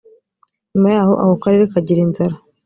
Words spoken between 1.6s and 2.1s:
kagira